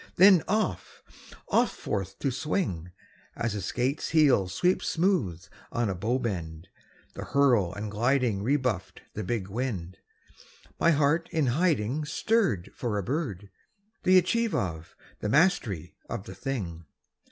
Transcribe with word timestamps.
then 0.15 0.41
off, 0.47 1.03
off 1.49 1.71
forth 1.71 2.15
on 2.25 2.31
swing, 2.31 2.91
As 3.35 3.53
a 3.53 3.61
skate's 3.61 4.09
heel 4.09 4.47
sweeps 4.47 4.87
smooth 4.87 5.45
on 5.71 5.91
a 5.91 5.93
bow 5.93 6.17
bend: 6.17 6.69
the 7.13 7.23
hurl 7.23 7.71
and 7.73 7.91
gliding 7.91 8.41
Rebuffed 8.41 9.03
the 9.13 9.23
big 9.23 9.47
wind. 9.47 9.99
My 10.79 10.89
heart 10.89 11.29
in 11.31 11.45
hiding 11.53 12.05
Stirred 12.05 12.71
for 12.75 12.97
a 12.97 13.03
bird, 13.03 13.51
the 14.01 14.17
achieve 14.17 14.55
of, 14.55 14.95
the 15.19 15.29
mastery 15.29 15.95
of 16.09 16.23
the 16.23 16.33
thing! 16.33 16.85